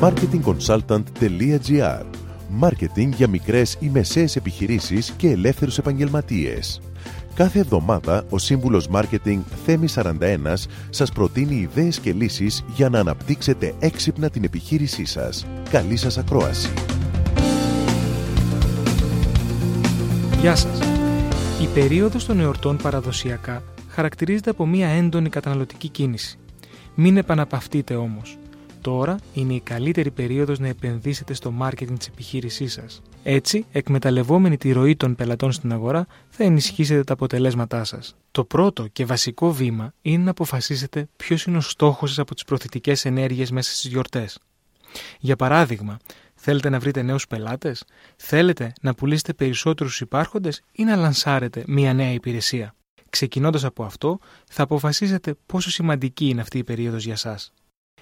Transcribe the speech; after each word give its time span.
marketingconsultant.gr 0.00 2.04
Μάρκετινγκ 2.48 3.12
για 3.12 3.28
μικρές 3.28 3.76
ή 3.80 3.88
μεσαίες 3.88 4.36
επιχειρήσεις 4.36 5.10
και 5.10 5.30
ελεύθερους 5.30 5.78
επαγγελματίες. 5.78 6.80
Κάθε 7.34 7.58
εβδομάδα 7.58 8.24
ο 8.30 8.38
σύμβουλος 8.38 8.88
Μάρκετινγκ 8.88 9.42
Θέμη 9.64 9.86
41 9.94 10.12
σας 10.90 11.12
προτείνει 11.12 11.54
ιδέες 11.54 11.98
και 11.98 12.12
λύσεις 12.12 12.64
για 12.74 12.88
να 12.88 12.98
αναπτύξετε 12.98 13.74
έξυπνα 13.78 14.30
την 14.30 14.44
επιχείρησή 14.44 15.04
σας. 15.04 15.46
Καλή 15.70 15.96
σας 15.96 16.18
ακρόαση! 16.18 16.72
Γεια 20.40 20.56
σας! 20.56 20.78
Η 21.62 21.66
περίοδος 21.74 22.26
των 22.26 22.40
εορτών 22.40 22.76
παραδοσιακά 22.76 23.62
χαρακτηρίζεται 23.88 24.50
από 24.50 24.66
μια 24.66 24.88
έντονη 24.88 25.28
καταναλωτική 25.28 25.88
κίνηση. 25.88 26.38
Μην 26.94 27.16
επαναπαυτείτε 27.16 27.94
όμως. 27.94 28.38
Τώρα 28.80 29.18
είναι 29.34 29.54
η 29.54 29.60
καλύτερη 29.60 30.10
περίοδος 30.10 30.58
να 30.58 30.68
επενδύσετε 30.68 31.34
στο 31.34 31.50
μάρκετινγκ 31.50 31.98
της 31.98 32.06
επιχείρησής 32.06 32.72
σας. 32.72 33.02
Έτσι, 33.22 33.64
εκμεταλλευόμενοι 33.72 34.56
τη 34.56 34.72
ροή 34.72 34.96
των 34.96 35.14
πελατών 35.14 35.52
στην 35.52 35.72
αγορά, 35.72 36.06
θα 36.28 36.44
ενισχύσετε 36.44 37.04
τα 37.04 37.12
αποτελέσματά 37.12 37.84
σας. 37.84 38.16
Το 38.30 38.44
πρώτο 38.44 38.86
και 38.86 39.04
βασικό 39.04 39.52
βήμα 39.52 39.92
είναι 40.02 40.24
να 40.24 40.30
αποφασίσετε 40.30 41.08
ποιος 41.16 41.44
είναι 41.44 41.56
ο 41.56 41.60
στόχος 41.60 42.08
σας 42.08 42.18
από 42.18 42.34
τις 42.34 42.44
προθετικές 42.44 43.04
ενέργειες 43.04 43.50
μέσα 43.50 43.70
στις 43.72 43.90
γιορτές. 43.90 44.38
Για 45.18 45.36
παράδειγμα, 45.36 45.96
θέλετε 46.34 46.68
να 46.68 46.78
βρείτε 46.78 47.02
νέους 47.02 47.26
πελάτες, 47.26 47.84
θέλετε 48.16 48.72
να 48.80 48.94
πουλήσετε 48.94 49.32
περισσότερους 49.32 50.00
υπάρχοντες 50.00 50.62
ή 50.72 50.84
να 50.84 50.96
λανσάρετε 50.96 51.64
μία 51.66 51.94
νέα 51.94 52.12
υπηρεσία. 52.12 52.74
Ξεκινώντας 53.10 53.64
από 53.64 53.84
αυτό, 53.84 54.18
θα 54.48 54.62
αποφασίσετε 54.62 55.34
πόσο 55.46 55.70
σημαντική 55.70 56.28
είναι 56.28 56.40
αυτή 56.40 56.58
η 56.58 56.64
περίοδος 56.64 57.04
για 57.04 57.16
σας. 57.16 57.52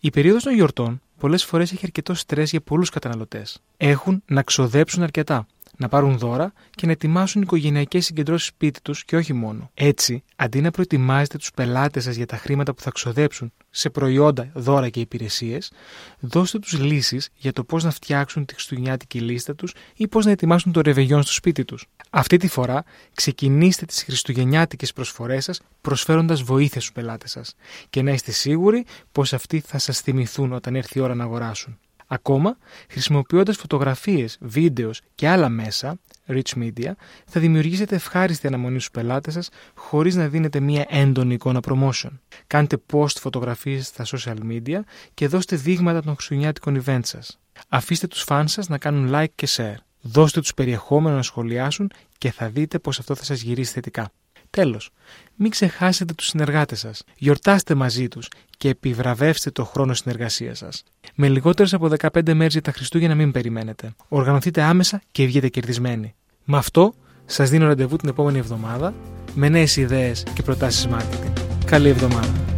Η 0.00 0.10
περίοδος 0.10 0.42
των 0.42 0.54
γιορτών 0.54 1.00
πολλές 1.18 1.44
φορές 1.44 1.72
έχει 1.72 1.84
αρκετό 1.84 2.14
στρες 2.14 2.50
για 2.50 2.60
πολλούς 2.60 2.90
καταναλωτές. 2.90 3.62
Έχουν 3.76 4.22
να 4.26 4.42
ξοδέψουν 4.42 5.02
αρκετά, 5.02 5.46
να 5.78 5.88
πάρουν 5.88 6.18
δώρα 6.18 6.52
και 6.70 6.86
να 6.86 6.92
ετοιμάσουν 6.92 7.42
οικογενειακές 7.42 8.04
συγκεντρώσεις 8.04 8.48
σπίτι 8.48 8.80
τους 8.80 9.04
και 9.04 9.16
όχι 9.16 9.32
μόνο. 9.32 9.70
Έτσι, 9.74 10.22
αντί 10.36 10.60
να 10.60 10.70
προετοιμάζετε 10.70 11.38
τους 11.38 11.50
πελάτες 11.50 12.04
σας 12.04 12.16
για 12.16 12.26
τα 12.26 12.36
χρήματα 12.36 12.74
που 12.74 12.82
θα 12.82 12.90
ξοδέψουν 12.90 13.52
σε 13.70 13.90
προϊόντα, 13.90 14.50
δώρα 14.54 14.88
και 14.88 15.00
υπηρεσίες, 15.00 15.72
δώστε 16.20 16.58
τους 16.58 16.78
λύσεις 16.78 17.28
για 17.34 17.52
το 17.52 17.64
πώς 17.64 17.84
να 17.84 17.90
φτιάξουν 17.90 18.44
τη 18.44 18.54
χριστουγεννιάτικη 18.54 19.20
λίστα 19.20 19.54
τους 19.54 19.74
ή 19.94 20.08
πώς 20.08 20.24
να 20.24 20.30
ετοιμάσουν 20.30 20.72
το 20.72 20.80
ρεβεγιόν 20.80 21.22
στο 21.22 21.32
σπίτι 21.32 21.64
τους. 21.64 21.86
Αυτή 22.10 22.36
τη 22.36 22.48
φορά 22.48 22.84
ξεκινήστε 23.14 23.86
τις 23.86 24.02
χριστουγεννιάτικες 24.02 24.92
προσφορές 24.92 25.44
σας 25.44 25.60
προσφέροντας 25.80 26.42
βοήθεια 26.42 26.80
στους 26.80 26.92
πελάτες 26.92 27.30
σας 27.30 27.54
και 27.90 28.02
να 28.02 28.10
είστε 28.10 28.30
σίγουροι 28.30 28.84
πως 29.12 29.32
αυτοί 29.32 29.60
θα 29.60 29.78
σας 29.78 30.00
θυμηθούν 30.00 30.52
όταν 30.52 30.76
έρθει 30.76 30.98
η 30.98 31.02
ώρα 31.02 31.14
να 31.14 31.24
αγοράσουν. 31.24 31.78
Ακόμα, 32.10 32.56
χρησιμοποιώντας 32.88 33.56
φωτογραφίες, 33.56 34.38
βίντεος 34.40 35.00
και 35.14 35.28
άλλα 35.28 35.48
μέσα, 35.48 35.98
rich 36.28 36.54
media, 36.56 36.92
θα 37.26 37.40
δημιουργήσετε 37.40 37.94
ευχάριστη 37.94 38.46
αναμονή 38.46 38.78
στους 38.78 38.90
πελάτες 38.90 39.32
σας 39.34 39.48
χωρίς 39.74 40.14
να 40.14 40.28
δίνετε 40.28 40.60
μία 40.60 40.86
έντονη 40.88 41.34
εικόνα 41.34 41.60
promotion. 41.68 42.10
Κάντε 42.46 42.76
post 42.92 43.16
φωτογραφίες 43.20 43.86
στα 43.86 44.04
social 44.06 44.36
media 44.50 44.80
και 45.14 45.28
δώστε 45.28 45.56
δείγματα 45.56 46.02
των 46.02 46.14
χριστουγεννιάτικων 46.14 46.82
event 46.84 47.00
σας. 47.02 47.38
Αφήστε 47.68 48.06
τους 48.06 48.24
fans 48.28 48.44
σας 48.46 48.68
να 48.68 48.78
κάνουν 48.78 49.10
like 49.12 49.32
και 49.34 49.48
share. 49.50 49.76
Δώστε 50.00 50.40
τους 50.40 50.54
περιεχόμενο 50.54 51.16
να 51.16 51.22
σχολιάσουν 51.22 51.90
και 52.18 52.30
θα 52.30 52.48
δείτε 52.48 52.78
πως 52.78 52.98
αυτό 52.98 53.14
θα 53.14 53.24
σας 53.24 53.40
γυρίσει 53.40 53.72
θετικά. 53.72 54.10
Τέλος, 54.50 54.90
μην 55.34 55.50
ξεχάσετε 55.50 56.12
τους 56.12 56.26
συνεργάτες 56.26 56.78
σας. 56.78 57.02
Γιορτάστε 57.16 57.74
μαζί 57.74 58.08
τους 58.08 58.28
και 58.56 58.68
επιβραβεύστε 58.68 59.50
το 59.50 59.64
χρόνο 59.64 59.94
συνεργασίας 59.94 60.58
σας. 60.58 60.82
Με 61.14 61.28
λιγότερες 61.28 61.74
από 61.74 61.88
15 61.88 62.34
μέρες 62.34 62.52
για 62.52 62.62
τα 62.62 62.72
Χριστούγεννα 62.72 63.14
μην 63.14 63.32
περιμένετε. 63.32 63.92
Οργανωθείτε 64.08 64.62
άμεσα 64.62 65.02
και 65.10 65.26
βγείτε 65.26 65.48
κερδισμένοι. 65.48 66.14
Με 66.44 66.56
αυτό 66.56 66.94
σας 67.24 67.50
δίνω 67.50 67.66
ραντεβού 67.66 67.96
την 67.96 68.08
επόμενη 68.08 68.38
εβδομάδα 68.38 68.94
με 69.34 69.48
νέες 69.48 69.76
ιδέες 69.76 70.22
και 70.34 70.42
προτάσεις 70.42 70.88
marketing. 70.90 71.32
Καλή 71.64 71.88
εβδομάδα. 71.88 72.57